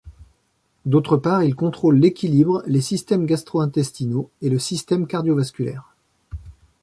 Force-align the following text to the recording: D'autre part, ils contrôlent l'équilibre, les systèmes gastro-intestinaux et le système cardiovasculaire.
D'autre 0.87 1.15
part, 1.15 1.43
ils 1.43 1.53
contrôlent 1.53 1.99
l'équilibre, 1.99 2.63
les 2.65 2.81
systèmes 2.81 3.27
gastro-intestinaux 3.27 4.31
et 4.41 4.49
le 4.49 4.57
système 4.57 5.05
cardiovasculaire. 5.05 5.93